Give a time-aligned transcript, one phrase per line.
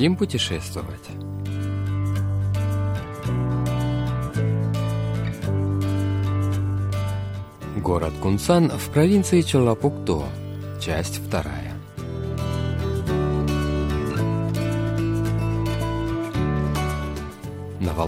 [0.00, 1.10] Хотим путешествовать?
[7.76, 10.24] Город Кунсан в провинции Чолапукто.
[10.80, 11.69] Часть вторая.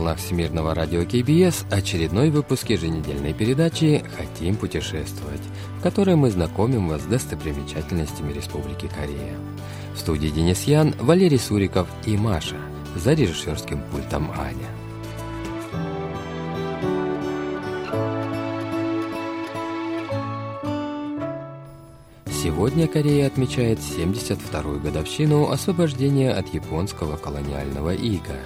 [0.02, 5.40] На волнах Всемирного радио КБС очередной выпуск еженедельной передачи «Хотим путешествовать»,
[5.78, 9.36] в которой мы знакомим вас с достопримечательностями Республики Корея.
[9.94, 12.56] В студии Денис Ян, Валерий Суриков и Маша.
[12.96, 14.66] За режиссерским пультом Аня.
[22.26, 28.40] Сегодня Корея отмечает 72-ю годовщину освобождения от японского колониального ига.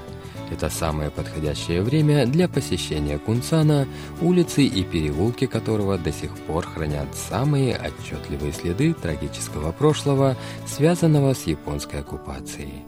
[0.50, 3.88] Это самое подходящее время для посещения Кунсана,
[4.20, 11.46] улицы и переулки которого до сих пор хранят самые отчетливые следы трагического прошлого, связанного с
[11.46, 12.84] японской оккупацией.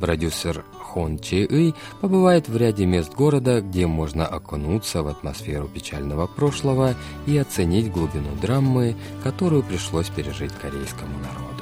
[0.00, 6.26] Продюсер Хон Че Ый побывает в ряде мест города, где можно окунуться в атмосферу печального
[6.26, 6.94] прошлого
[7.26, 11.53] и оценить глубину драмы, которую пришлось пережить корейскому народу.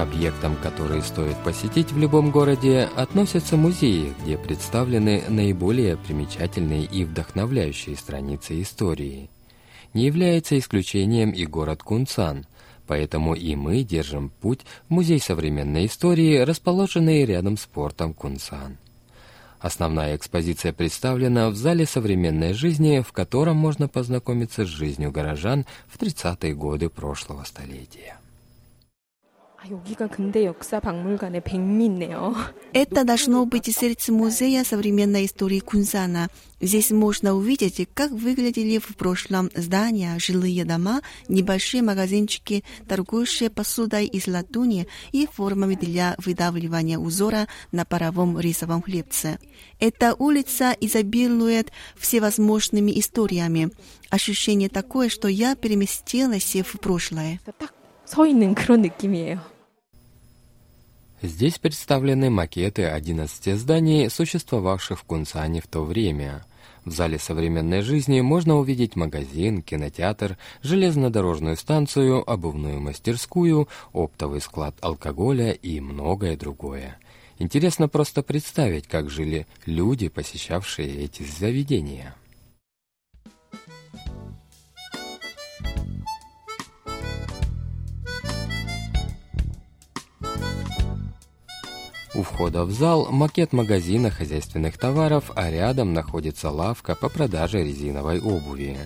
[0.00, 7.04] К объектам, которые стоит посетить в любом городе, относятся музеи, где представлены наиболее примечательные и
[7.04, 9.28] вдохновляющие страницы истории.
[9.92, 12.46] Не является исключением и город Кунцан,
[12.86, 18.78] поэтому и мы держим путь в Музей современной истории, расположенный рядом с портом Кунсан.
[19.58, 25.98] Основная экспозиция представлена в зале современной жизни, в котором можно познакомиться с жизнью горожан в
[25.98, 28.19] 30-е годы прошлого столетия.
[32.73, 36.29] Это должно быть сердце музея современной истории Кунзана.
[36.61, 44.27] Здесь можно увидеть, как выглядели в прошлом здания, жилые дома, небольшие магазинчики, торгующие посудой из
[44.27, 49.39] латуни и формами для выдавливания узора на паровом рисовом хлебце.
[49.79, 53.71] Эта улица изобилует всевозможными историями.
[54.09, 57.39] Ощущение такое, что я переместилась в прошлое.
[58.05, 59.48] 서 있는 그런 느낌이에요.
[61.22, 66.46] Здесь представлены макеты 11 зданий, существовавших в Кунсане в то время.
[66.86, 75.52] В зале современной жизни можно увидеть магазин, кинотеатр, железнодорожную станцию, обувную мастерскую, оптовый склад алкоголя
[75.52, 76.96] и многое другое.
[77.38, 82.14] Интересно просто представить, как жили люди, посещавшие эти заведения.
[92.12, 98.20] У входа в зал макет магазина хозяйственных товаров, а рядом находится лавка по продаже резиновой
[98.20, 98.76] обуви.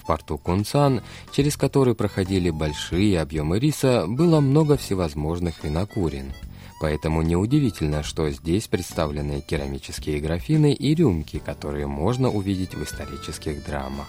[0.00, 1.02] В порту Кунцан,
[1.32, 6.32] через который проходили большие объемы риса, было много всевозможных винокурен.
[6.80, 14.08] Поэтому неудивительно, что здесь представлены керамические графины и рюмки, которые можно увидеть в исторических драмах.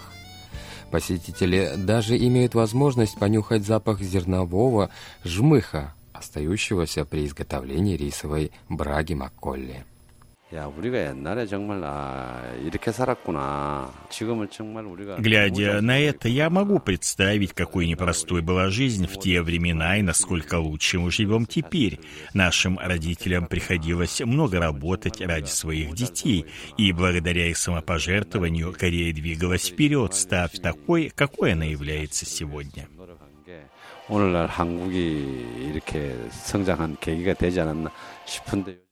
[0.90, 4.88] Посетители даже имеют возможность понюхать запах зернового
[5.22, 5.92] жмыха,
[6.24, 9.84] остающегося при изготовлении рисовой браги Макколли.
[15.18, 20.58] Глядя на это, я могу представить, какой непростой была жизнь в те времена и насколько
[20.58, 21.98] лучше мы живем теперь.
[22.34, 26.46] Нашим родителям приходилось много работать ради своих детей,
[26.78, 32.86] и благодаря их самопожертвованию Корея двигалась вперед, став такой, какой она является сегодня.
[34.09, 37.91] 오늘날 한국이 이렇게 성장한 계기가 되지 않았나
[38.25, 38.89] 싶은데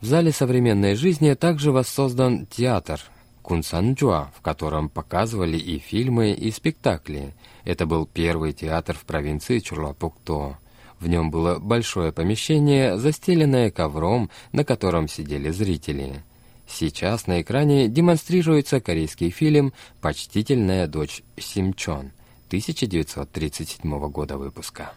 [0.00, 2.98] В зале современной жизни также воссоздан театр
[3.42, 7.34] Кунсанджуа, в котором показывали и фильмы, и спектакли.
[7.64, 10.58] Это был первый театр в провинции Чурлапукто.
[10.98, 16.24] В нем было большое помещение, застеленное ковром, на котором сидели зрители.
[16.66, 22.12] Сейчас на экране демонстрируется корейский фильм «Почтительная дочь Симчон»
[22.47, 24.91] 1937 года выпуска.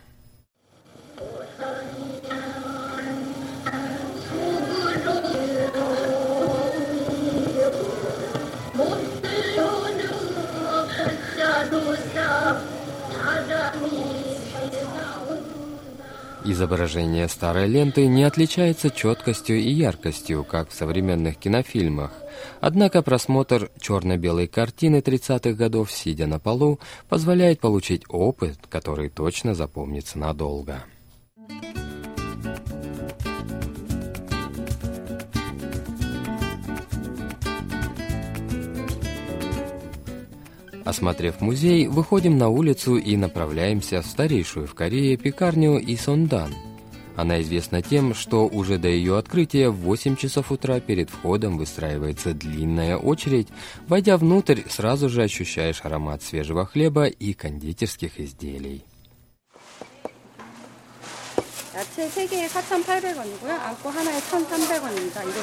[16.44, 22.12] Изображение старой ленты не отличается четкостью и яркостью, как в современных кинофильмах.
[22.60, 30.18] Однако просмотр черно-белой картины 30-х годов, сидя на полу, позволяет получить опыт, который точно запомнится
[30.18, 30.84] надолго.
[40.84, 46.52] Осмотрев музей, выходим на улицу и направляемся в старейшую в Корее пекарню Исондан–
[47.19, 52.33] Она известна тем, что уже до ее открытия в 8 часов утра перед входом выстраивается
[52.33, 53.47] длинная очередь.
[53.87, 58.83] Войдя внутрь, сразу же ощущаешь аромат свежего хлеба и кондитерских изделий.
[61.75, 63.49] 야채 3개에 4,800원이고요.
[63.49, 65.27] 안고 하나에 1,300원입니다.
[65.27, 65.41] 이거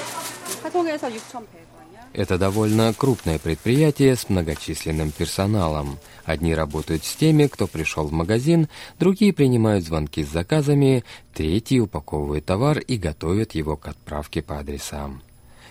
[0.62, 1.75] 파송해서 6,100원.
[2.13, 5.99] Это довольно крупное предприятие с многочисленным персоналом.
[6.25, 8.67] Одни работают с теми, кто пришел в магазин,
[8.99, 15.21] другие принимают звонки с заказами, третьи упаковывают товар и готовят его к отправке по адресам.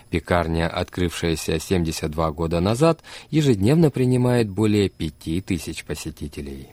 [0.09, 6.69] Пекарня, открывшаяся 72 года назад, ежедневно принимает более 5000 посетителей.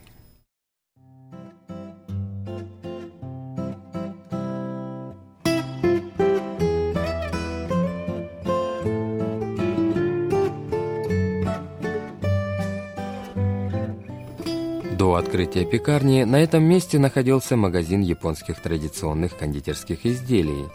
[14.97, 20.67] До открытия пекарни на этом месте находился магазин японских традиционных кондитерских изделий.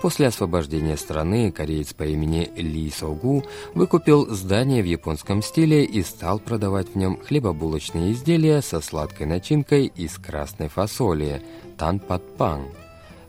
[0.00, 3.44] После освобождения страны кореец по имени Ли Согу
[3.74, 9.86] выкупил здание в японском стиле и стал продавать в нем хлебобулочные изделия со сладкой начинкой
[9.86, 11.42] из красной фасоли–
[11.76, 12.66] танпатпан.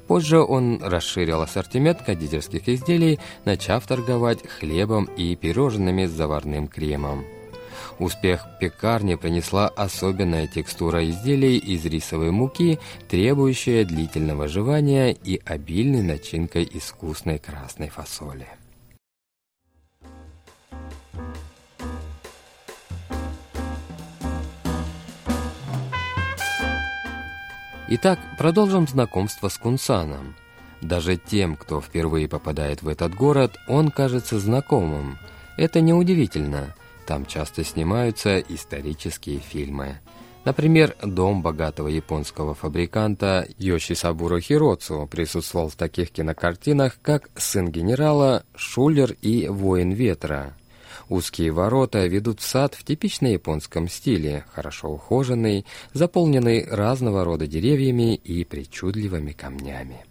[0.06, 7.26] Позже он расширил ассортимент кондитерских изделий, начав торговать хлебом и пирожными с заварным кремом.
[7.98, 12.78] Успех пекарни принесла особенная текстура изделий из рисовой муки,
[13.08, 18.48] требующая длительного жевания и обильной начинкой из вкусной красной фасоли.
[27.88, 30.36] Итак, продолжим знакомство с Кунсаном.
[30.82, 35.18] Даже тем, кто впервые попадает в этот город, он кажется знакомым.
[35.56, 36.76] Это неудивительно–
[37.07, 40.01] там часто снимаются исторические фильмы.
[40.45, 49.13] Например, дом богатого японского фабриканта Йошисабуро Хироцу присутствовал в таких кинокартинах, как «Сын генерала», «Шулер»
[49.21, 50.57] и «Воин ветра».
[51.09, 58.15] Узкие ворота ведут в сад в типично японском стиле, хорошо ухоженный, заполненный разного рода деревьями
[58.15, 60.05] и причудливыми камнями.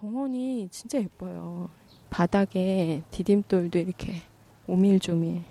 [0.00, 1.70] 정원이 진짜 예뻐요.
[2.10, 4.22] 바닥에 디딤돌도 이렇게
[4.66, 5.42] 오밀조밀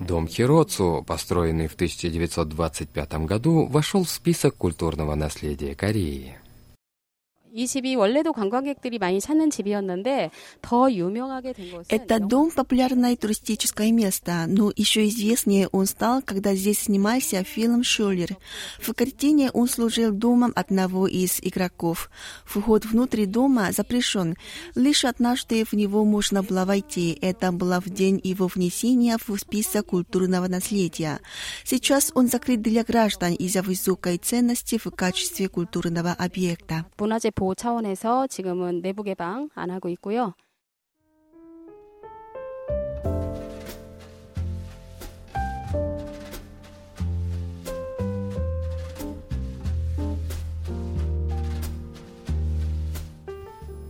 [0.00, 6.36] Дом Хироцу, построенный в 1925 году, вошел в список культурного наследия Кореи.
[7.55, 10.31] 이 집이 원래도 관광객들이 많이 찾는 집이었는데
[10.61, 16.55] 더 유명하게 된 것은 Этот дом популярное туристическое место, но еще известнее он стал, когда
[16.55, 18.37] здесь снимался фильм «Шулер».
[18.79, 22.09] В картине он служил домом одного из игроков.
[22.45, 24.37] Вход внутрь дома запрещен.
[24.75, 27.17] Лишь однажды в него можно было войти.
[27.21, 31.19] Это было в день его внесения в список культурного наследия.
[31.65, 36.85] Сейчас он закрыт для граждан из-за высокой ценности в качестве культурного объекта.
[36.97, 40.33] 문화재 보호 차원에서 지금은 내부 개방 안 하고 있고요.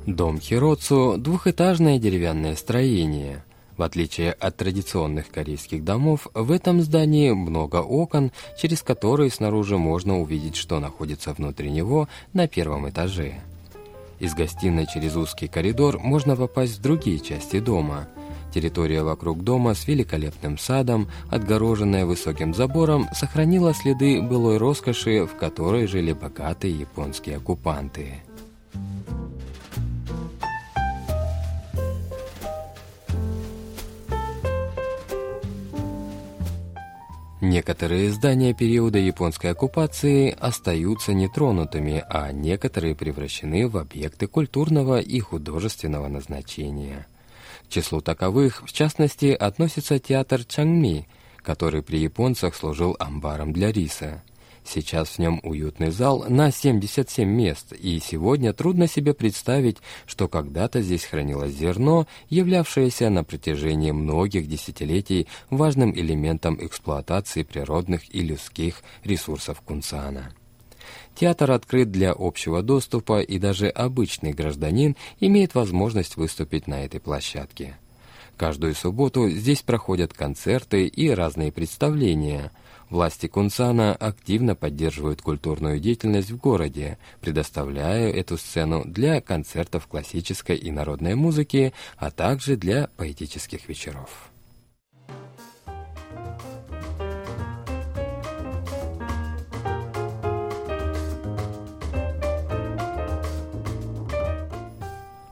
[0.08, 3.44] Дом Хироцу – двухэтажное деревянное строение.
[3.77, 10.19] В отличие от традиционных корейских домов, в этом здании много окон, через которые снаружи можно
[10.19, 13.35] увидеть, что находится внутри него на первом этаже.
[14.19, 18.09] Из гостиной через узкий коридор можно попасть в другие части дома.
[18.55, 25.87] Территория вокруг дома с великолепным садом, отгороженная высоким забором, сохранила следы былой роскоши, в которой
[25.87, 28.23] жили богатые японские оккупанты.
[37.49, 46.09] Некоторые здания периода японской оккупации остаются нетронутыми, а некоторые превращены в объекты культурного и художественного
[46.09, 47.07] назначения.
[47.65, 54.25] К числу таковых, в частности, относится театр Чангми, который при японцах служил амбаром для риса–
[54.67, 60.83] Сейчас в нем уютный зал на 77 мест, и сегодня трудно себе представить, что когда-то
[60.83, 69.61] здесь хранилось зерно, являвшееся на протяжении многих десятилетий важным элементом эксплуатации природных и людских ресурсов
[69.61, 70.33] Кунсана.
[71.15, 77.77] Театр открыт для общего доступа, и даже обычный гражданин имеет возможность выступить на этой площадке.
[78.37, 82.51] Каждую субботу здесь проходят концерты и разные представления–
[82.89, 90.71] Власти Кунсана активно поддерживают культурную деятельность в городе, предоставляя эту сцену для концертов классической и
[90.71, 94.31] народной музыки, а также для поэтических вечеров.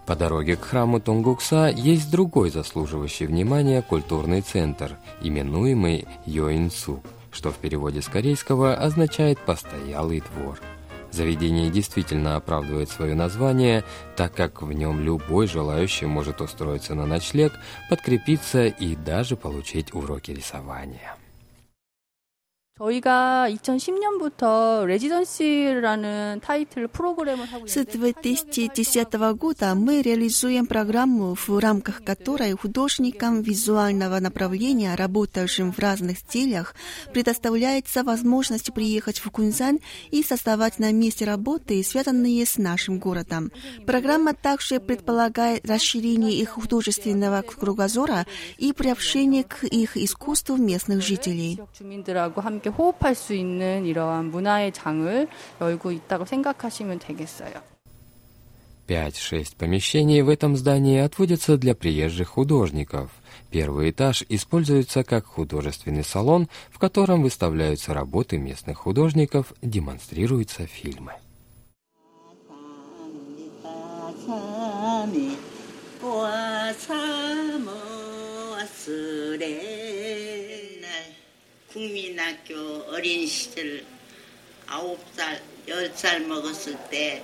[0.06, 7.56] По дороге к храму Тунгукса есть другой заслуживающий внимания культурный центр, именуемый Йоинсук что в
[7.56, 10.60] переводе с корейского означает «постоялый двор».
[11.10, 13.84] Заведение действительно оправдывает свое название,
[14.16, 17.52] так как в нем любой желающий может устроиться на ночлег,
[17.88, 21.14] подкрепиться и даже получить уроки рисования.
[22.79, 32.53] 저희가 2010년부터 레지던시라는 타이틀 프로그램을 하고 С 2010 года мы реализуем программу, в рамках которой
[32.53, 36.73] художникам визуального направления, работающим в разных стилях,
[37.13, 39.79] предоставляется возможность приехать в Кунзань
[40.11, 43.51] и создавать на месте работы, связанные с нашим городом.
[43.85, 48.25] Программа также предполагает расширение их художественного кругозора
[48.57, 51.59] и приобщение к их искусству местных жителей.
[52.63, 55.27] 지역 주민들하고 함께 호흡할 수 있는 이러한 문화의 장을
[55.61, 57.61] 열고 있다고 생각하시면 되겠어요.
[58.87, 63.11] 5-6 помещений в этом здании отводятся для приезжих художников.
[63.51, 71.13] Первый этаж используется как художественный салон, в котором выставляются работы местных художников, демонстрируются фильмы.
[81.73, 82.55] 국민학교
[82.89, 83.85] 어린 시절
[84.67, 87.23] 아홉 살, 열 살 먹었을 때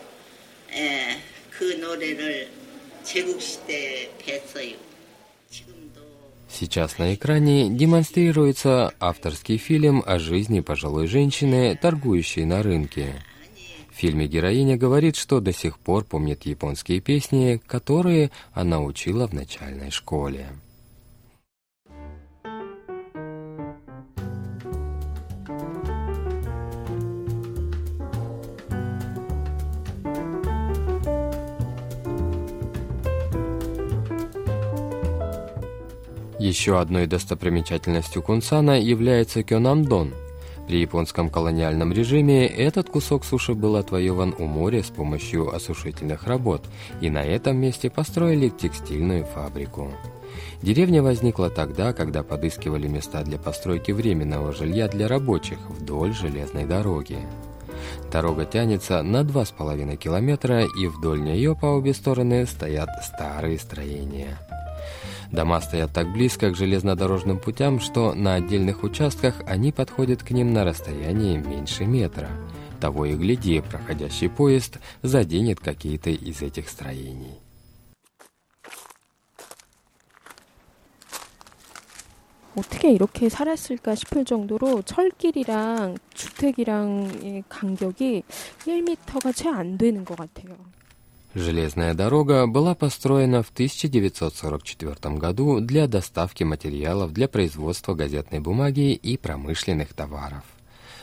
[1.57, 2.49] 그 노래를
[3.03, 4.77] 제국시대에 뵀어요.
[5.49, 6.01] 지금도
[6.49, 13.21] Сейчас на экране демонстрируется авторский фильм о жизни пожилой женщины, торгующей на рынке.
[13.91, 19.33] В фильме героиня говорит, что до сих пор помнит японские песни, которые она учила в
[19.33, 20.47] начальной школе.
[36.50, 40.12] Еще одной достопримечательностью Кунсана является Кёнамдон.
[40.66, 46.64] При японском колониальном режиме этот кусок суши был отвоеван у моря с помощью осушительных работ,
[47.00, 49.92] и на этом месте построили текстильную фабрику.
[50.60, 57.20] Деревня возникла тогда, когда подыскивали места для постройки временного жилья для рабочих вдоль железной дороги.
[58.10, 64.36] Дорога тянется на 2,5 километра, и вдоль нее по обе стороны стоят старые строения.
[65.31, 70.53] Дома стоят так близко к железнодорожным путям, что на отдельных участках они подходят к ним
[70.53, 72.29] на расстоянии меньше метра.
[72.79, 77.39] Того и гляди, проходящий поезд заденет какие-то из этих строений.
[82.55, 88.23] 어떻게 이렇게 살았을까 싶을 정도로 철길이랑 주택이랑의 간격이
[88.65, 90.55] 1m가 채 안 되는 것 같아요.
[91.34, 99.16] Железная дорога была построена в 1944 году для доставки материалов для производства газетной бумаги и
[99.16, 100.42] промышленных товаров.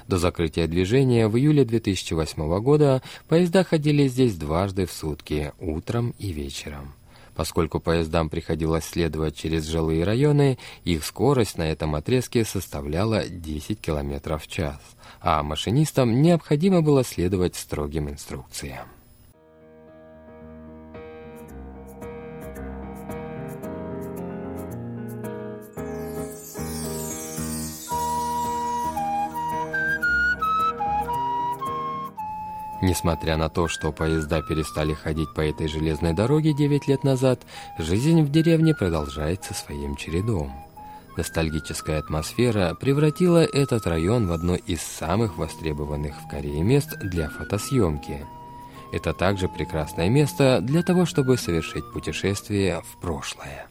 [0.06, 6.34] До закрытия движения в июле 2008 года поезда ходили здесь дважды в сутки, утром и
[6.34, 6.94] вечером.
[7.34, 14.38] Поскольку поездам приходилось следовать через жилые районы, их скорость на этом отрезке составляла 10 км
[14.38, 14.80] в час,
[15.22, 18.97] а машинистам необходимо было следовать строгим инструкциям.
[32.88, 37.42] Несмотря на то, что поезда перестали ходить по этой железной дороге 9 лет назад,
[37.78, 40.54] жизнь в деревне продолжается своим чередом.
[41.18, 48.26] Ностальгическая атмосфера превратила этот район в одно из самых востребованных в Корее мест для фотосъемки.
[48.94, 53.68] Это также прекрасное место для того, чтобы совершить путешествие в прошлое.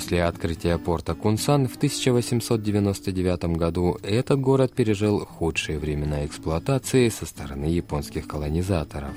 [0.00, 7.66] После открытия порта Кунсан в 1899 году этот город пережил худшие времена эксплуатации со стороны
[7.66, 9.12] японских колонизаторов.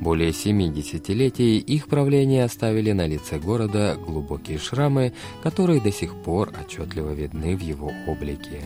[0.00, 6.52] Более семи десятилетий их правления оставили на лице города глубокие шрамы, которые до сих пор
[6.64, 8.62] отчетливо видны в его облике.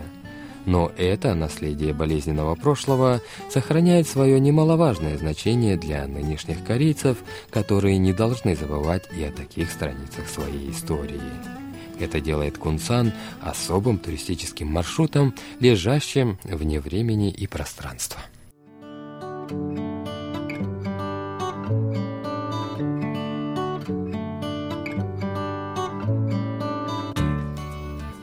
[0.66, 7.18] Но это наследие болезненного прошлого сохраняет свое немаловажное значение для нынешних корейцев,
[7.50, 11.20] которые не должны забывать и о таких страницах своей истории.
[11.98, 18.20] Это делает Кунсан особым туристическим маршрутом, лежащим вне времени и пространства.